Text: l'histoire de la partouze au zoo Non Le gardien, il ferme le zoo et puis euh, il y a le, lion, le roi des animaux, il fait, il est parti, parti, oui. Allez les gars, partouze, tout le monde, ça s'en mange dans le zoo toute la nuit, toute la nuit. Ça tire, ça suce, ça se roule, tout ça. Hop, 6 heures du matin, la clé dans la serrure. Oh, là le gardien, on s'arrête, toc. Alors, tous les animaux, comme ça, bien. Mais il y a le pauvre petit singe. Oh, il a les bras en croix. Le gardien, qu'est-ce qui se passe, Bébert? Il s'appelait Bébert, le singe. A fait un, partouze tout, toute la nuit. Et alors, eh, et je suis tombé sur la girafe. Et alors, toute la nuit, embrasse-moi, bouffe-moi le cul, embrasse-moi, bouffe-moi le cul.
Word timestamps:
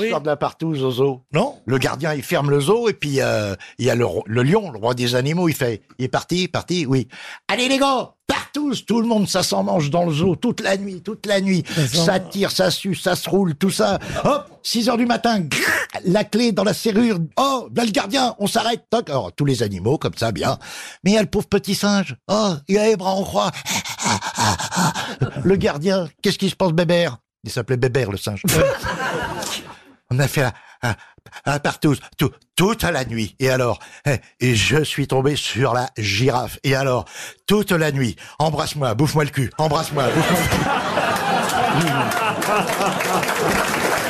l'histoire 0.00 0.20
de 0.20 0.26
la 0.26 0.36
partouze 0.36 0.82
au 0.82 0.90
zoo 0.90 1.22
Non 1.32 1.56
Le 1.66 1.78
gardien, 1.78 2.14
il 2.14 2.22
ferme 2.22 2.50
le 2.50 2.60
zoo 2.60 2.88
et 2.88 2.94
puis 2.94 3.20
euh, 3.20 3.54
il 3.78 3.86
y 3.86 3.90
a 3.90 3.94
le, 3.94 4.06
lion, 4.42 4.70
le 4.70 4.78
roi 4.78 4.94
des 4.94 5.14
animaux, 5.14 5.48
il 5.48 5.54
fait, 5.54 5.82
il 5.98 6.06
est 6.06 6.08
parti, 6.08 6.48
parti, 6.48 6.86
oui. 6.86 7.08
Allez 7.48 7.68
les 7.68 7.78
gars, 7.78 8.14
partouze, 8.26 8.84
tout 8.86 9.00
le 9.00 9.06
monde, 9.06 9.28
ça 9.28 9.42
s'en 9.42 9.62
mange 9.62 9.90
dans 9.90 10.04
le 10.04 10.12
zoo 10.12 10.36
toute 10.36 10.60
la 10.60 10.76
nuit, 10.76 11.02
toute 11.02 11.26
la 11.26 11.40
nuit. 11.40 11.64
Ça 11.92 12.20
tire, 12.20 12.50
ça 12.50 12.70
suce, 12.70 13.02
ça 13.02 13.16
se 13.16 13.28
roule, 13.28 13.54
tout 13.54 13.70
ça. 13.70 13.98
Hop, 14.24 14.46
6 14.62 14.88
heures 14.88 14.96
du 14.96 15.06
matin, 15.06 15.44
la 16.04 16.24
clé 16.24 16.52
dans 16.52 16.64
la 16.64 16.74
serrure. 16.74 17.18
Oh, 17.36 17.68
là 17.74 17.84
le 17.84 17.90
gardien, 17.90 18.34
on 18.38 18.46
s'arrête, 18.46 18.84
toc. 18.90 19.10
Alors, 19.10 19.32
tous 19.32 19.44
les 19.44 19.62
animaux, 19.62 19.98
comme 19.98 20.14
ça, 20.16 20.32
bien. 20.32 20.58
Mais 21.04 21.12
il 21.12 21.14
y 21.14 21.18
a 21.18 21.22
le 21.22 21.28
pauvre 21.28 21.48
petit 21.48 21.74
singe. 21.74 22.16
Oh, 22.28 22.52
il 22.68 22.78
a 22.78 22.86
les 22.86 22.96
bras 22.96 23.12
en 23.12 23.24
croix. 23.24 23.50
Le 25.42 25.56
gardien, 25.56 26.08
qu'est-ce 26.22 26.38
qui 26.38 26.50
se 26.50 26.56
passe, 26.56 26.72
Bébert? 26.72 27.18
Il 27.44 27.50
s'appelait 27.50 27.76
Bébert, 27.76 28.10
le 28.10 28.18
singe. 28.18 28.42
A 30.20 30.28
fait 30.28 30.44
un, 31.44 31.58
partouze 31.58 32.00
tout, 32.16 32.30
toute 32.56 32.82
la 32.82 33.04
nuit. 33.04 33.36
Et 33.38 33.50
alors, 33.50 33.78
eh, 34.06 34.18
et 34.40 34.54
je 34.54 34.82
suis 34.84 35.06
tombé 35.06 35.36
sur 35.36 35.72
la 35.74 35.88
girafe. 35.96 36.58
Et 36.64 36.74
alors, 36.74 37.06
toute 37.46 37.72
la 37.72 37.92
nuit, 37.92 38.16
embrasse-moi, 38.38 38.94
bouffe-moi 38.94 39.24
le 39.24 39.30
cul, 39.30 39.50
embrasse-moi, 39.58 40.04
bouffe-moi 40.04 40.38
le 40.42 40.48
cul. 41.80 41.90